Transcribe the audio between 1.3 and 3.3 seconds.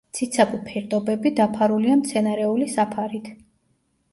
დაფარულია მცენარეული საფარით.